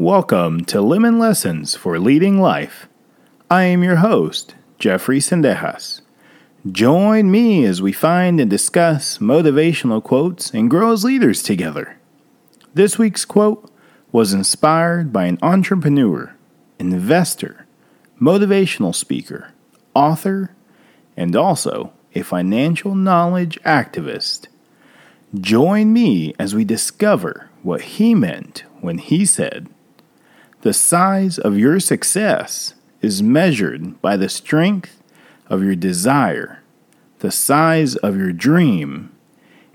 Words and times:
Welcome 0.00 0.64
to 0.66 0.80
Lemon 0.80 1.18
Lessons 1.18 1.74
for 1.74 1.98
Leading 1.98 2.40
Life. 2.40 2.88
I 3.50 3.64
am 3.64 3.82
your 3.82 3.96
host, 3.96 4.54
Jeffrey 4.78 5.18
Sendejas. 5.18 6.02
Join 6.70 7.32
me 7.32 7.64
as 7.64 7.82
we 7.82 7.90
find 7.90 8.38
and 8.38 8.48
discuss 8.48 9.18
motivational 9.18 10.00
quotes 10.00 10.52
and 10.52 10.70
grow 10.70 10.92
as 10.92 11.02
leaders 11.02 11.42
together. 11.42 11.96
This 12.72 12.96
week's 12.96 13.24
quote 13.24 13.72
was 14.12 14.32
inspired 14.32 15.12
by 15.12 15.24
an 15.24 15.36
entrepreneur, 15.42 16.32
investor, 16.78 17.66
motivational 18.22 18.94
speaker, 18.94 19.52
author, 19.94 20.54
and 21.16 21.34
also 21.34 21.92
a 22.14 22.22
financial 22.22 22.94
knowledge 22.94 23.58
activist. 23.64 24.46
Join 25.34 25.92
me 25.92 26.34
as 26.38 26.54
we 26.54 26.64
discover 26.64 27.50
what 27.64 27.80
he 27.80 28.14
meant 28.14 28.62
when 28.80 28.98
he 28.98 29.26
said, 29.26 29.68
The 30.68 30.74
size 30.74 31.38
of 31.38 31.56
your 31.56 31.80
success 31.80 32.74
is 33.00 33.22
measured 33.22 34.02
by 34.02 34.18
the 34.18 34.28
strength 34.28 35.02
of 35.46 35.62
your 35.62 35.74
desire, 35.74 36.62
the 37.20 37.30
size 37.30 37.96
of 37.96 38.18
your 38.18 38.32
dream, 38.32 39.10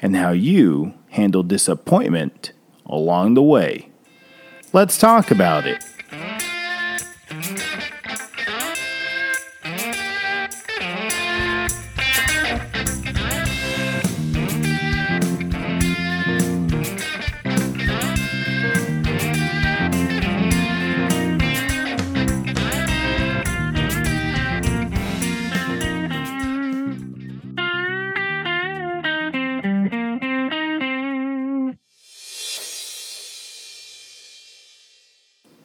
and 0.03 0.15
how 0.15 0.33
you 0.33 0.93
handle 1.09 1.41
disappointment 1.41 2.51
along 2.85 3.33
the 3.33 3.41
way. 3.41 3.89
Let's 4.71 4.99
talk 4.99 5.31
about 5.31 5.65
it. 5.65 5.83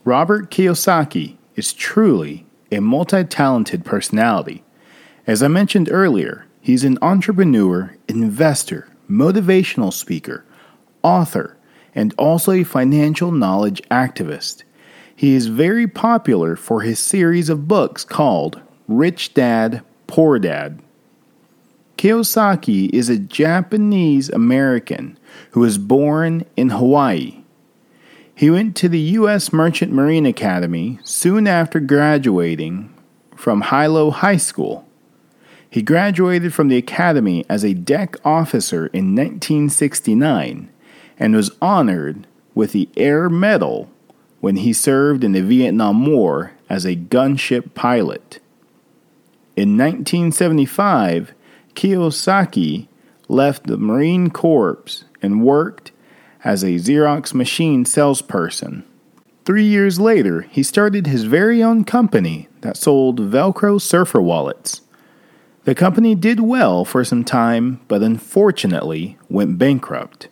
Robert 0.08 0.50
Kiyosaki 0.50 1.36
is 1.54 1.74
truly 1.74 2.46
a 2.72 2.80
multi 2.80 3.24
talented 3.24 3.84
personality. 3.84 4.64
As 5.26 5.42
I 5.42 5.48
mentioned 5.48 5.90
earlier, 5.92 6.46
he's 6.62 6.82
an 6.82 6.96
entrepreneur, 7.02 7.94
investor, 8.08 8.88
motivational 9.10 9.92
speaker, 9.92 10.46
author, 11.02 11.58
and 11.94 12.14
also 12.16 12.52
a 12.52 12.64
financial 12.64 13.30
knowledge 13.30 13.82
activist. 13.90 14.62
He 15.14 15.34
is 15.34 15.48
very 15.48 15.86
popular 15.86 16.56
for 16.56 16.80
his 16.80 16.98
series 16.98 17.50
of 17.50 17.68
books 17.68 18.02
called 18.02 18.62
Rich 18.86 19.34
Dad, 19.34 19.82
Poor 20.06 20.38
Dad. 20.38 20.80
Kiyosaki 21.98 22.88
is 22.94 23.10
a 23.10 23.18
Japanese 23.18 24.30
American 24.30 25.18
who 25.50 25.60
was 25.60 25.76
born 25.76 26.46
in 26.56 26.70
Hawaii 26.70 27.37
he 28.38 28.50
went 28.50 28.76
to 28.76 28.88
the 28.88 29.00
U.S. 29.00 29.52
Merchant 29.52 29.92
Marine 29.92 30.24
Academy 30.24 31.00
soon 31.02 31.48
after 31.48 31.80
graduating 31.80 32.94
from 33.34 33.62
Hilo 33.62 34.12
High 34.12 34.36
School. 34.36 34.86
He 35.68 35.82
graduated 35.82 36.54
from 36.54 36.68
the 36.68 36.76
academy 36.76 37.44
as 37.48 37.64
a 37.64 37.74
deck 37.74 38.14
officer 38.24 38.86
in 38.86 39.16
1969 39.16 40.70
and 41.18 41.34
was 41.34 41.50
honored 41.60 42.28
with 42.54 42.70
the 42.70 42.88
Air 42.96 43.28
Medal 43.28 43.90
when 44.38 44.58
he 44.58 44.72
served 44.72 45.24
in 45.24 45.32
the 45.32 45.42
Vietnam 45.42 46.06
War 46.06 46.52
as 46.70 46.84
a 46.84 46.94
gunship 46.94 47.74
pilot. 47.74 48.38
In 49.56 49.76
1975, 49.76 51.34
Kiyosaki 51.74 52.86
left 53.26 53.66
the 53.66 53.76
Marine 53.76 54.30
Corps 54.30 55.02
and 55.20 55.42
worked 55.42 55.90
as 56.44 56.62
a 56.62 56.76
Xerox 56.76 57.34
machine 57.34 57.84
salesperson. 57.84 58.84
Three 59.44 59.64
years 59.64 59.98
later, 59.98 60.42
he 60.42 60.62
started 60.62 61.06
his 61.06 61.24
very 61.24 61.62
own 61.62 61.84
company 61.84 62.48
that 62.60 62.76
sold 62.76 63.18
Velcro 63.18 63.80
surfer 63.80 64.20
wallets. 64.20 64.82
The 65.64 65.74
company 65.74 66.14
did 66.14 66.40
well 66.40 66.84
for 66.84 67.04
some 67.04 67.24
time, 67.24 67.80
but 67.88 68.02
unfortunately 68.02 69.18
went 69.28 69.58
bankrupt. 69.58 70.28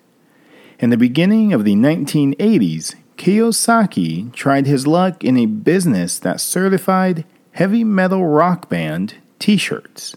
In 0.78 0.90
the 0.90 0.96
beginning 0.96 1.52
of 1.52 1.64
the 1.64 1.74
1980s, 1.74 2.94
Kiyosaki 3.16 4.32
tried 4.32 4.66
his 4.66 4.86
luck 4.86 5.24
in 5.24 5.38
a 5.38 5.46
business 5.46 6.18
that 6.18 6.40
certified 6.40 7.24
heavy 7.52 7.84
metal 7.84 8.26
rock 8.26 8.68
band 8.68 9.14
t 9.38 9.56
shirts. 9.56 10.14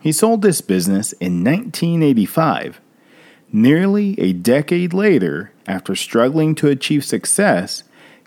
He 0.00 0.12
sold 0.12 0.40
this 0.40 0.60
business 0.60 1.12
in 1.14 1.44
1985 1.44 2.80
Nearly 3.52 4.18
a 4.20 4.32
decade 4.32 4.92
later, 4.92 5.52
after 5.66 5.94
struggling 5.94 6.54
to 6.56 6.68
achieve 6.68 7.04
success, 7.04 7.84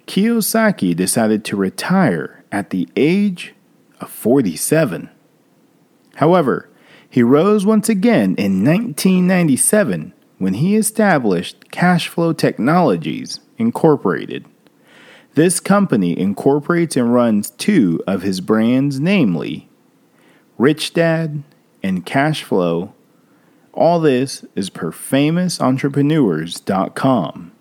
Kiyosaki 0.08 0.96
decided 0.96 1.44
to 1.46 1.56
retire 1.56 2.44
at 2.52 2.70
the 2.70 2.88
age 2.96 3.54
of 4.00 4.10
47. 4.10 5.10
However, 6.16 6.70
he 7.10 7.24
rose 7.24 7.66
once 7.66 7.90
again 7.90 8.36
in 8.36 8.64
1997 8.64 10.14
when 10.38 10.56
he 10.56 10.76
established 10.76 11.70
Cashflow 11.72 12.38
Technologies 12.38 13.40
Incorporated. 13.58 14.46
This 15.36 15.60
company 15.60 16.18
incorporates 16.18 16.96
and 16.96 17.14
runs 17.14 17.52
two 17.52 18.02
of 18.08 18.22
his 18.22 18.42
brands, 18.42 19.00
namely 19.00 19.70
Rich 20.58 20.94
Dad 20.94 21.44
and 21.84 22.06
Cashflow 22.06 22.94
all 23.80 24.00
this 24.02 24.44
is 24.56 24.70
per 24.70 24.92
famousentrepreneurs.com. 24.92 27.52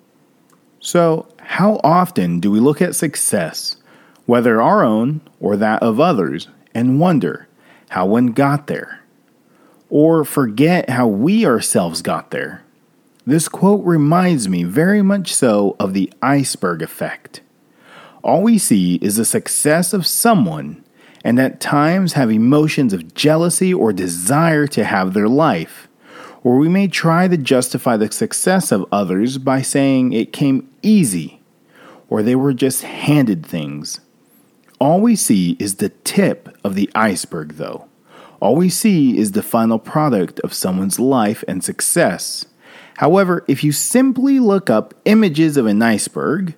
So, 0.80 1.28
how 1.38 1.80
often 1.84 2.40
do 2.40 2.50
we 2.50 2.58
look 2.58 2.82
at 2.82 2.96
success, 2.96 3.76
whether 4.26 4.60
our 4.60 4.82
own 4.82 5.20
or 5.38 5.56
that 5.56 5.80
of 5.80 6.00
others, 6.00 6.48
and 6.74 6.98
wonder 6.98 7.46
how 7.90 8.06
one 8.06 8.26
got 8.28 8.66
there? 8.66 9.02
Or 9.88 10.24
forget 10.24 10.90
how 10.90 11.06
we 11.06 11.46
ourselves 11.46 12.02
got 12.02 12.32
there? 12.32 12.64
This 13.24 13.48
quote 13.48 13.84
reminds 13.84 14.48
me 14.48 14.64
very 14.64 15.02
much 15.02 15.32
so 15.32 15.76
of 15.78 15.94
the 15.94 16.12
iceberg 16.20 16.82
effect. 16.82 17.42
All 18.24 18.42
we 18.42 18.58
see 18.58 18.96
is 18.96 19.14
the 19.16 19.24
success 19.24 19.92
of 19.92 20.04
someone, 20.04 20.82
and 21.22 21.38
at 21.38 21.60
times 21.60 22.14
have 22.14 22.32
emotions 22.32 22.92
of 22.92 23.14
jealousy 23.14 23.72
or 23.72 23.92
desire 23.92 24.66
to 24.66 24.82
have 24.84 25.14
their 25.14 25.28
life 25.28 25.84
or 26.44 26.56
we 26.56 26.68
may 26.68 26.88
try 26.88 27.28
to 27.28 27.36
justify 27.36 27.96
the 27.96 28.10
success 28.10 28.72
of 28.72 28.86
others 28.92 29.38
by 29.38 29.62
saying 29.62 30.12
it 30.12 30.32
came 30.32 30.68
easy 30.82 31.38
or 32.08 32.22
they 32.22 32.34
were 32.34 32.54
just 32.54 32.82
handed 32.82 33.44
things. 33.44 34.00
All 34.80 35.00
we 35.00 35.16
see 35.16 35.56
is 35.58 35.76
the 35.76 35.88
tip 35.88 36.56
of 36.64 36.74
the 36.74 36.90
iceberg, 36.94 37.54
though. 37.54 37.88
All 38.40 38.54
we 38.54 38.68
see 38.68 39.18
is 39.18 39.32
the 39.32 39.42
final 39.42 39.78
product 39.78 40.38
of 40.40 40.54
someone's 40.54 41.00
life 41.00 41.42
and 41.48 41.62
success. 41.64 42.46
However, 42.98 43.44
if 43.48 43.64
you 43.64 43.72
simply 43.72 44.38
look 44.38 44.70
up 44.70 44.94
images 45.04 45.56
of 45.56 45.66
an 45.66 45.82
iceberg, 45.82 46.54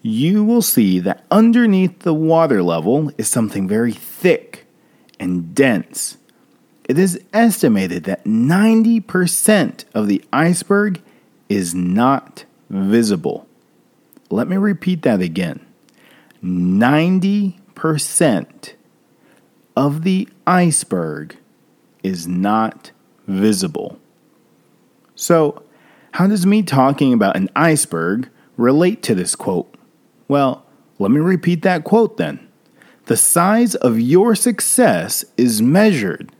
you 0.00 0.44
will 0.44 0.62
see 0.62 0.98
that 1.00 1.24
underneath 1.30 2.00
the 2.00 2.14
water 2.14 2.62
level 2.62 3.12
is 3.18 3.28
something 3.28 3.68
very 3.68 3.92
thick 3.92 4.66
and 5.20 5.54
dense 5.54 6.16
it 6.88 6.98
is 6.98 7.20
estimated 7.34 8.04
that 8.04 8.24
90% 8.24 9.84
of 9.94 10.08
the 10.08 10.24
iceberg 10.32 11.02
is 11.50 11.74
not 11.74 12.46
visible. 12.70 13.46
Let 14.30 14.48
me 14.48 14.56
repeat 14.56 15.02
that 15.02 15.20
again 15.20 15.60
90% 16.42 18.72
of 19.76 20.02
the 20.02 20.28
iceberg 20.46 21.36
is 22.02 22.26
not 22.26 22.90
visible. 23.26 23.98
So, 25.14 25.62
how 26.12 26.26
does 26.26 26.46
me 26.46 26.62
talking 26.62 27.12
about 27.12 27.36
an 27.36 27.50
iceberg 27.54 28.30
relate 28.56 29.02
to 29.04 29.14
this 29.14 29.36
quote? 29.36 29.72
Well, 30.26 30.64
let 30.98 31.10
me 31.10 31.20
repeat 31.20 31.62
that 31.62 31.84
quote 31.84 32.16
then. 32.16 32.48
The 33.06 33.16
size 33.16 33.74
of 33.74 34.00
your 34.00 34.34
success 34.34 35.24
is 35.36 35.62
measured 35.62 36.32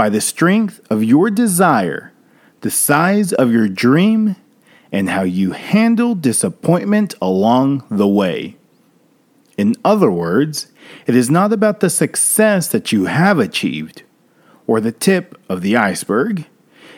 by 0.00 0.08
the 0.08 0.18
strength 0.18 0.80
of 0.88 1.04
your 1.04 1.28
desire, 1.28 2.10
the 2.62 2.70
size 2.70 3.34
of 3.34 3.52
your 3.52 3.68
dream, 3.68 4.34
and 4.90 5.10
how 5.10 5.20
you 5.20 5.52
handle 5.52 6.14
disappointment 6.14 7.14
along 7.20 7.84
the 7.90 8.08
way. 8.08 8.56
In 9.58 9.74
other 9.84 10.10
words, 10.10 10.72
it 11.06 11.14
is 11.14 11.30
not 11.30 11.52
about 11.52 11.80
the 11.80 11.90
success 11.90 12.66
that 12.68 12.92
you 12.92 13.04
have 13.04 13.38
achieved 13.38 14.02
or 14.66 14.80
the 14.80 14.90
tip 14.90 15.38
of 15.50 15.60
the 15.60 15.76
iceberg. 15.76 16.46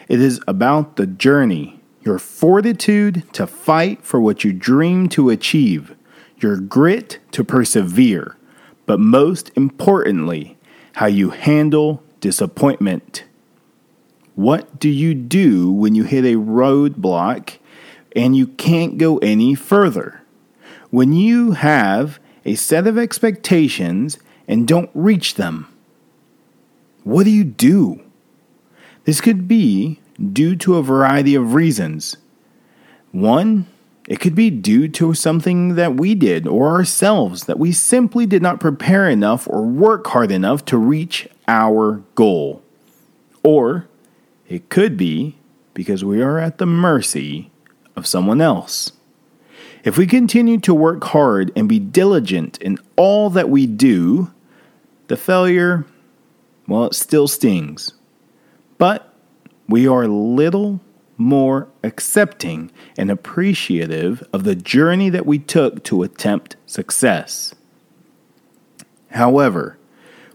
It 0.07 0.21
is 0.21 0.41
about 0.47 0.95
the 0.95 1.09
journey, 1.09 1.81
your 2.03 2.21
fortitude 2.21 3.25
to 3.33 3.49
fight 3.49 4.05
for 4.05 4.21
what 4.21 4.45
you 4.45 4.53
dream 4.53 5.09
to 5.09 5.29
achieve, 5.29 5.97
your 6.37 6.57
grit 6.57 7.19
to 7.33 7.43
persevere, 7.43 8.37
but 8.87 9.01
most 9.01 9.51
importantly, 9.57 10.57
how 10.93 11.07
you 11.07 11.31
handle 11.31 12.05
disappointment. 12.23 13.25
What 14.35 14.81
do 14.81 14.89
you 14.89 15.13
do 15.13 15.71
when 15.71 15.95
you 15.95 16.05
hit 16.05 16.25
a 16.25 16.39
roadblock 16.39 17.59
and 18.17 18.35
you 18.35 18.47
can't 18.47 18.97
go 18.97 19.19
any 19.19 19.55
further? 19.55 20.23
When 20.89 21.13
you 21.13 21.53
have 21.53 22.19
a 22.47 22.55
set 22.55 22.87
of 22.87 22.97
expectations 22.97 24.19
and 24.49 24.67
don't 24.67 24.91
reach 24.95 25.35
them, 25.35 25.69
what 27.05 27.25
do 27.25 27.31
you 27.31 27.45
do? 27.45 28.01
This 29.05 29.21
could 29.21 29.47
be 29.47 30.01
due 30.33 30.57
to 30.57 30.77
a 30.77 30.83
variety 30.83 31.35
of 31.35 31.55
reasons. 31.55 32.17
One, 33.11 33.67
it 34.09 34.19
could 34.19 34.35
be 34.35 34.51
due 34.51 34.89
to 34.89 35.15
something 35.15 35.77
that 35.77 35.95
we 35.95 36.15
did 36.15 36.47
or 36.47 36.69
ourselves 36.69 37.45
that 37.45 37.59
we 37.59 37.73
simply 37.73 38.27
did 38.27 38.43
not 38.43 38.61
prepare 38.61 39.09
enough 39.09 39.47
or 39.49 39.63
work 39.63 40.07
hard 40.09 40.33
enough 40.33 40.65
to 40.67 40.77
reach 40.77 41.29
our 41.47 42.03
goal. 42.15 42.63
Or 43.45 43.89
it 44.49 44.69
could 44.69 44.97
be 44.97 45.37
because 45.75 46.05
we 46.05 46.21
are 46.21 46.39
at 46.39 46.59
the 46.59 46.67
mercy 46.67 47.51
of 47.95 48.07
someone 48.07 48.41
else. 48.41 48.93
If 49.85 49.97
we 49.97 50.07
continue 50.07 50.59
to 50.61 50.75
work 50.75 51.03
hard 51.05 51.53
and 51.57 51.69
be 51.69 51.79
diligent 51.79 52.59
in 52.59 52.79
all 52.97 53.31
that 53.31 53.49
we 53.49 53.67
do, 53.67 54.33
the 55.09 55.17
failure, 55.17 55.85
well, 56.67 56.85
it 56.85 56.95
still 56.95 57.29
stings. 57.29 57.93
But 58.79 59.13
we 59.69 59.89
are 59.89 60.07
little 60.07 60.81
more 61.17 61.69
accepting 61.83 62.71
and 62.97 63.11
appreciative 63.11 64.27
of 64.33 64.45
the 64.45 64.55
journey 64.55 65.09
that 65.11 65.27
we 65.27 65.39
took 65.39 65.83
to 65.85 66.03
attempt 66.03 66.57
success. 66.67 67.55
However, 69.11 69.79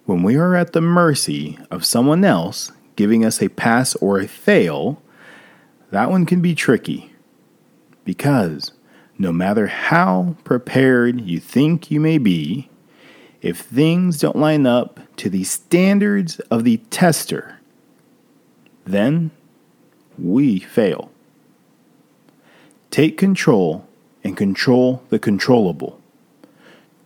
when 0.06 0.24
we 0.24 0.35
are 0.35 0.56
at 0.56 0.74
the 0.74 0.81
mercy 0.81 1.57
of 1.69 1.85
someone 1.85 2.24
else 2.24 2.71
giving 2.95 3.25
us 3.25 3.41
a 3.41 3.50
pass 3.50 3.95
or 3.95 4.19
a 4.19 4.27
fail, 4.27 5.01
that 5.91 6.09
one 6.09 6.25
can 6.25 6.41
be 6.41 6.56
tricky. 6.56 7.13
Because 8.06 8.71
no 9.18 9.31
matter 9.31 9.68
how 9.68 10.35
prepared 10.44 11.21
you 11.21 11.39
think 11.39 11.91
you 11.91 12.00
may 12.00 12.18
be, 12.18 12.69
if 13.41 13.59
things 13.59 14.19
don't 14.19 14.35
line 14.35 14.65
up 14.65 15.00
to 15.18 15.29
the 15.29 15.44
standards 15.44 16.39
of 16.51 16.63
the 16.63 16.77
tester, 16.89 17.59
then 18.85 19.31
we 20.18 20.60
fail. 20.60 21.12
Take 22.92 23.18
control 23.18 23.88
and 24.24 24.36
control 24.36 25.04
the 25.10 25.19
controllable. 25.19 26.00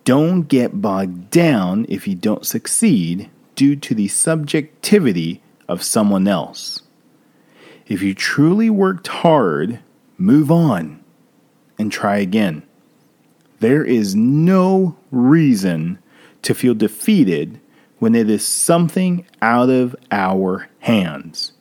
Don't 0.04 0.44
get 0.44 0.82
bogged 0.82 1.30
down 1.30 1.86
if 1.90 2.08
you 2.08 2.16
don't 2.16 2.46
succeed 2.46 3.30
due 3.56 3.76
to 3.76 3.94
the 3.94 4.08
subjectivity 4.08 5.42
of 5.68 5.84
someone 5.84 6.28
else. 6.28 6.82
If 7.88 8.02
you 8.02 8.14
truly 8.14 8.70
worked 8.70 9.08
hard, 9.08 9.80
move 10.18 10.52
on 10.52 11.04
and 11.78 11.92
try 11.92 12.18
again. 12.18 12.64
There 13.60 13.84
is 13.84 14.16
no 14.16 14.96
reason 15.12 16.00
to 16.42 16.56
feel 16.56 16.74
defeated 16.74 17.60
when 18.00 18.16
it 18.16 18.30
is 18.30 18.46
something 18.46 19.26
out 19.42 19.70
of 19.70 19.96
our 20.12 20.68
hands. 20.80 21.54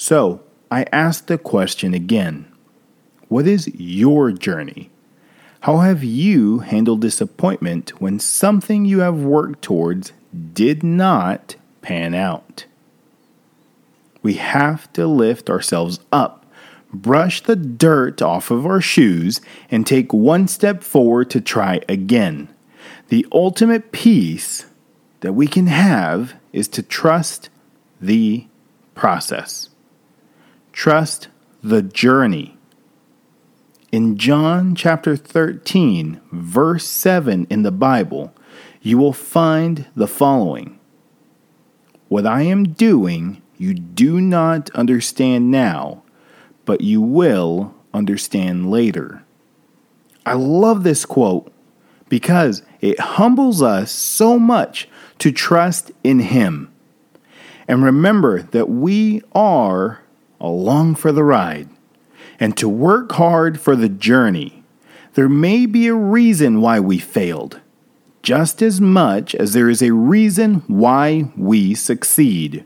So, 0.00 0.42
I 0.70 0.84
ask 0.92 1.26
the 1.26 1.36
question 1.36 1.92
again 1.92 2.46
What 3.26 3.48
is 3.48 3.66
your 3.74 4.30
journey? 4.30 4.90
How 5.62 5.78
have 5.78 6.04
you 6.04 6.60
handled 6.60 7.00
disappointment 7.00 8.00
when 8.00 8.20
something 8.20 8.84
you 8.84 9.00
have 9.00 9.18
worked 9.18 9.60
towards 9.60 10.12
did 10.52 10.84
not 10.84 11.56
pan 11.82 12.14
out? 12.14 12.66
We 14.22 14.34
have 14.34 14.90
to 14.92 15.08
lift 15.08 15.50
ourselves 15.50 15.98
up, 16.12 16.46
brush 16.94 17.42
the 17.42 17.56
dirt 17.56 18.22
off 18.22 18.52
of 18.52 18.66
our 18.66 18.80
shoes, 18.80 19.40
and 19.68 19.84
take 19.84 20.12
one 20.12 20.46
step 20.46 20.84
forward 20.84 21.28
to 21.30 21.40
try 21.40 21.80
again. 21.88 22.46
The 23.08 23.26
ultimate 23.32 23.90
peace 23.90 24.66
that 25.22 25.32
we 25.32 25.48
can 25.48 25.66
have 25.66 26.34
is 26.52 26.68
to 26.68 26.84
trust 26.84 27.50
the 28.00 28.46
process. 28.94 29.70
Trust 30.78 31.26
the 31.60 31.82
journey. 31.82 32.56
In 33.90 34.16
John 34.16 34.76
chapter 34.76 35.16
13, 35.16 36.20
verse 36.30 36.86
7 36.86 37.48
in 37.50 37.62
the 37.62 37.72
Bible, 37.72 38.32
you 38.80 38.96
will 38.96 39.12
find 39.12 39.88
the 39.96 40.06
following 40.06 40.78
What 42.06 42.28
I 42.28 42.42
am 42.42 42.62
doing, 42.74 43.42
you 43.56 43.74
do 43.74 44.20
not 44.20 44.70
understand 44.70 45.50
now, 45.50 46.04
but 46.64 46.80
you 46.80 47.00
will 47.00 47.74
understand 47.92 48.70
later. 48.70 49.24
I 50.24 50.34
love 50.34 50.84
this 50.84 51.04
quote 51.04 51.52
because 52.08 52.62
it 52.80 53.00
humbles 53.00 53.62
us 53.62 53.90
so 53.90 54.38
much 54.38 54.88
to 55.18 55.32
trust 55.32 55.90
in 56.04 56.20
Him. 56.20 56.72
And 57.66 57.82
remember 57.82 58.42
that 58.42 58.68
we 58.68 59.22
are 59.34 60.02
along 60.40 60.94
for 60.94 61.12
the 61.12 61.24
ride 61.24 61.68
and 62.40 62.56
to 62.56 62.68
work 62.68 63.12
hard 63.12 63.60
for 63.60 63.74
the 63.74 63.88
journey. 63.88 64.62
There 65.14 65.28
may 65.28 65.66
be 65.66 65.88
a 65.88 65.94
reason 65.94 66.60
why 66.60 66.80
we 66.80 66.98
failed, 66.98 67.60
just 68.22 68.62
as 68.62 68.80
much 68.80 69.34
as 69.34 69.52
there 69.52 69.68
is 69.68 69.82
a 69.82 69.92
reason 69.92 70.62
why 70.66 71.32
we 71.36 71.74
succeed. 71.74 72.64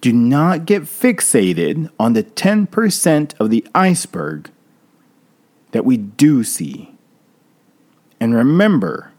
Do 0.00 0.12
not 0.12 0.66
get 0.66 0.82
fixated 0.82 1.90
on 1.98 2.12
the 2.12 2.24
10% 2.24 3.34
of 3.40 3.50
the 3.50 3.66
iceberg 3.74 4.50
that 5.72 5.84
we 5.84 5.96
do 5.96 6.44
see. 6.44 6.94
And 8.20 8.34
remember 8.34 9.12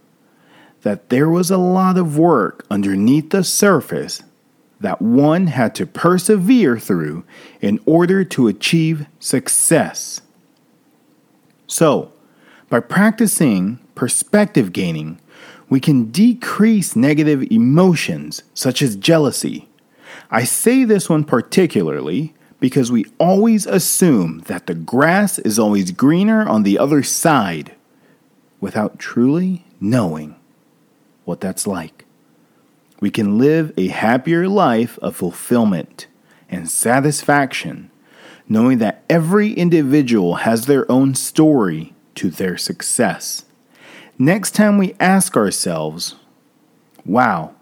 that 0.81 1.09
there 1.09 1.29
was 1.29 1.51
a 1.51 1.57
lot 1.57 1.97
of 1.97 2.17
work 2.17 2.65
underneath 2.69 3.29
the 3.29 3.43
surface 3.43 4.23
that 4.79 5.01
one 5.01 5.47
had 5.47 5.75
to 5.75 5.85
persevere 5.85 6.79
through 6.79 7.23
in 7.61 7.79
order 7.85 8.23
to 8.23 8.47
achieve 8.47 9.05
success. 9.19 10.21
So, 11.67 12.11
by 12.69 12.79
practicing 12.79 13.79
perspective 13.95 14.71
gaining, 14.71 15.19
we 15.69 15.80
can 15.80 16.11
decrease 16.11 16.95
negative 16.95 17.44
emotions 17.51 18.44
such 18.54 18.81
as 18.81 18.95
jealousy. 18.95 19.68
I 20.31 20.44
say 20.44 20.83
this 20.83 21.09
one 21.09 21.23
particularly 21.23 22.33
because 22.59 22.92
we 22.92 23.06
always 23.19 23.65
assume 23.65 24.39
that 24.47 24.68
the 24.68 24.73
grass 24.73 25.39
is 25.39 25.59
always 25.59 25.92
greener 25.92 26.47
on 26.47 26.63
the 26.63 26.77
other 26.77 27.04
side 27.04 27.75
without 28.59 28.99
truly 28.99 29.65
knowing 29.80 30.35
what 31.25 31.39
that's 31.39 31.65
like 31.65 32.06
we 32.99 33.09
can 33.09 33.37
live 33.37 33.71
a 33.77 33.87
happier 33.87 34.47
life 34.47 34.99
of 34.99 35.15
fulfillment 35.15 36.07
and 36.49 36.69
satisfaction, 36.69 37.91
knowing 38.47 38.79
that 38.79 39.03
every 39.09 39.53
individual 39.53 40.35
has 40.35 40.65
their 40.65 40.89
own 40.91 41.15
story 41.15 41.94
to 42.15 42.29
their 42.29 42.57
success. 42.57 43.45
Next 44.18 44.51
time 44.51 44.77
we 44.77 44.95
ask 44.99 45.37
ourselves, 45.37 46.15
wow, 47.06 47.56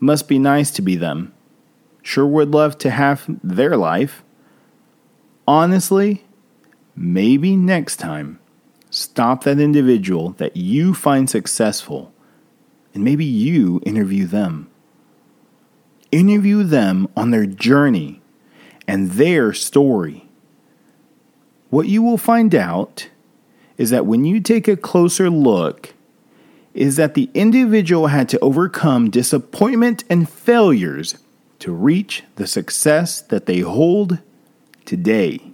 must 0.00 0.28
be 0.28 0.38
nice 0.38 0.70
to 0.72 0.82
be 0.82 0.96
them. 0.96 1.34
Sure 2.02 2.26
would 2.26 2.52
love 2.52 2.78
to 2.78 2.90
have 2.90 3.24
their 3.42 3.76
life. 3.76 4.22
Honestly, 5.46 6.24
maybe 6.94 7.56
next 7.56 7.96
time, 7.96 8.38
stop 8.90 9.44
that 9.44 9.60
individual 9.60 10.30
that 10.38 10.56
you 10.56 10.94
find 10.94 11.28
successful 11.28 12.12
and 12.96 13.04
maybe 13.04 13.26
you 13.26 13.78
interview 13.84 14.24
them. 14.24 14.70
Interview 16.10 16.62
them 16.62 17.06
on 17.14 17.30
their 17.30 17.44
journey 17.44 18.22
and 18.88 19.10
their 19.12 19.52
story. 19.52 20.26
What 21.68 21.88
you 21.88 22.02
will 22.02 22.16
find 22.16 22.54
out 22.54 23.10
is 23.76 23.90
that 23.90 24.06
when 24.06 24.24
you 24.24 24.40
take 24.40 24.66
a 24.66 24.78
closer 24.78 25.28
look, 25.28 25.92
is 26.72 26.96
that 26.96 27.12
the 27.12 27.28
individual 27.34 28.06
had 28.06 28.30
to 28.30 28.38
overcome 28.38 29.10
disappointment 29.10 30.02
and 30.08 30.26
failures 30.26 31.18
to 31.58 31.72
reach 31.72 32.24
the 32.36 32.46
success 32.46 33.20
that 33.20 33.44
they 33.44 33.60
hold 33.60 34.20
today. 34.86 35.52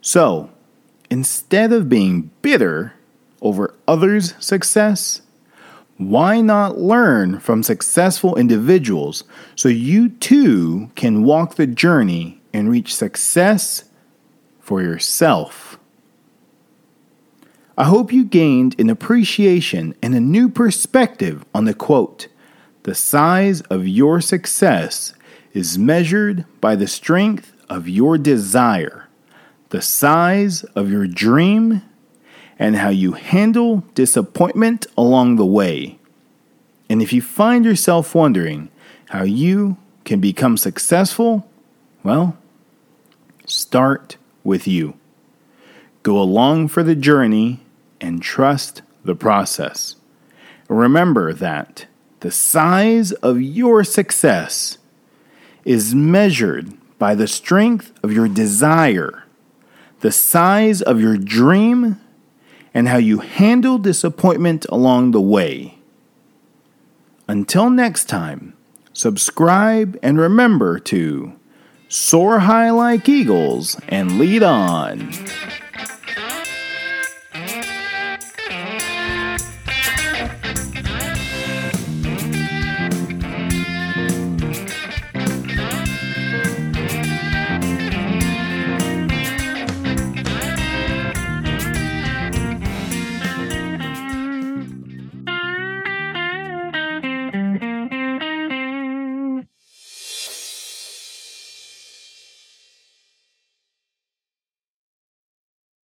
So, 0.00 0.48
instead 1.10 1.70
of 1.70 1.90
being 1.90 2.30
bitter 2.40 2.94
over 3.42 3.74
others' 3.86 4.32
success, 4.38 5.20
why 5.96 6.40
not 6.40 6.78
learn 6.78 7.38
from 7.38 7.62
successful 7.62 8.36
individuals 8.36 9.24
so 9.54 9.68
you 9.68 10.08
too 10.08 10.90
can 10.96 11.22
walk 11.22 11.54
the 11.54 11.66
journey 11.66 12.40
and 12.52 12.68
reach 12.68 12.94
success 12.94 13.84
for 14.60 14.82
yourself? 14.82 15.78
I 17.76 17.84
hope 17.84 18.12
you 18.12 18.24
gained 18.24 18.78
an 18.78 18.90
appreciation 18.90 19.94
and 20.02 20.14
a 20.14 20.20
new 20.20 20.48
perspective 20.48 21.44
on 21.54 21.64
the 21.64 21.74
quote 21.74 22.28
The 22.84 22.94
size 22.94 23.60
of 23.62 23.86
your 23.86 24.20
success 24.20 25.14
is 25.52 25.78
measured 25.78 26.44
by 26.60 26.76
the 26.76 26.86
strength 26.88 27.52
of 27.68 27.88
your 27.88 28.18
desire, 28.18 29.08
the 29.70 29.82
size 29.82 30.64
of 30.76 30.90
your 30.90 31.06
dream, 31.06 31.82
and 32.58 32.76
how 32.76 32.88
you 32.88 33.12
handle 33.12 33.84
disappointment 33.94 34.86
along 34.96 35.36
the 35.36 35.46
way. 35.46 35.98
And 36.88 37.02
if 37.02 37.12
you 37.12 37.22
find 37.22 37.64
yourself 37.64 38.14
wondering 38.14 38.68
how 39.08 39.24
you 39.24 39.76
can 40.04 40.20
become 40.20 40.56
successful, 40.56 41.48
well, 42.02 42.36
start 43.46 44.16
with 44.42 44.68
you. 44.68 44.94
Go 46.02 46.20
along 46.20 46.68
for 46.68 46.82
the 46.82 46.94
journey 46.94 47.60
and 48.00 48.22
trust 48.22 48.82
the 49.04 49.14
process. 49.14 49.96
Remember 50.68 51.32
that 51.32 51.86
the 52.20 52.30
size 52.30 53.12
of 53.12 53.40
your 53.40 53.84
success 53.84 54.78
is 55.64 55.94
measured 55.94 56.72
by 56.98 57.14
the 57.14 57.26
strength 57.26 57.92
of 58.02 58.12
your 58.12 58.28
desire, 58.28 59.24
the 60.00 60.12
size 60.12 60.82
of 60.82 61.00
your 61.00 61.16
dream, 61.16 62.00
and 62.74 62.88
how 62.88 62.96
you 62.96 63.18
handle 63.18 63.78
disappointment 63.78 64.66
along 64.68 65.12
the 65.12 65.20
way. 65.20 65.78
Until 67.28 67.70
next 67.70 68.06
time, 68.06 68.54
subscribe 68.92 69.98
and 70.02 70.18
remember 70.18 70.78
to 70.80 71.32
soar 71.88 72.40
high 72.40 72.70
like 72.70 73.08
eagles 73.08 73.80
and 73.88 74.18
lead 74.18 74.42
on. 74.42 75.12